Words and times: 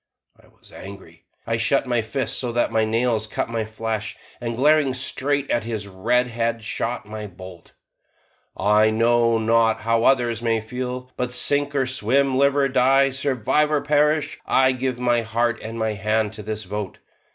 I 0.43 0.47
was 0.47 0.71
angry. 0.71 1.25
I 1.45 1.57
shut 1.57 1.85
my 1.85 2.01
fists 2.01 2.35
so 2.35 2.51
that 2.53 2.71
the 2.71 2.85
nails 2.87 3.27
cut 3.27 3.49
my 3.49 3.65
flesh, 3.65 4.17
and 4.41 4.55
glaring 4.55 4.95
straight 4.95 5.47
at 5.51 5.63
his 5.63 5.87
red 5.87 6.25
head 6.25 6.63
shot 6.63 7.05
my 7.05 7.27
bolt: 7.27 7.73
"I 8.57 8.89
know 8.89 9.37
not 9.37 9.81
how 9.81 10.03
others 10.03 10.41
may 10.41 10.59
feel, 10.59 11.11
but 11.17 11.31
sink 11.31 11.75
or 11.75 11.85
swim, 11.85 12.35
live 12.35 12.55
or 12.55 12.67
die, 12.67 13.11
survive 13.11 13.71
or 13.71 13.81
perish, 13.81 14.39
I 14.47 14.71
give 14.71 14.97
my 14.99 15.21
heart 15.21 15.61
and 15.61 15.77
my 15.77 15.93
hand 15.93 16.33
to 16.33 16.41
this 16.41 16.63
vote. 16.63 16.97